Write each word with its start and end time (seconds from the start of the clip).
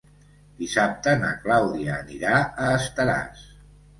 Dissabte 0.61 1.11
na 1.19 1.27
Clàudia 1.43 1.97
anirà 2.03 2.39
a 2.39 2.71
Estaràs. 2.81 3.45